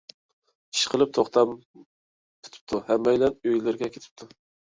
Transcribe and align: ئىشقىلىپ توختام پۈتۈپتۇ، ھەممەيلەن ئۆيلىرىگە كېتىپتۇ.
ئىشقىلىپ 0.75 1.11
توختام 1.17 1.51
پۈتۈپتۇ، 1.75 2.81
ھەممەيلەن 2.87 3.35
ئۆيلىرىگە 3.49 3.91
كېتىپتۇ. 3.99 4.31